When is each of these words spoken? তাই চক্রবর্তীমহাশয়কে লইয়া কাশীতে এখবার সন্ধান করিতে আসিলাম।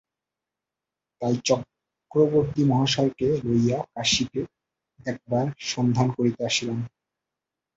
তাই 1.21 1.35
চক্রবর্তীমহাশয়কে 1.47 3.27
লইয়া 3.43 3.79
কাশীতে 3.93 4.41
এখবার 5.05 5.45
সন্ধান 5.71 6.07
করিতে 6.17 6.41
আসিলাম। 6.45 6.79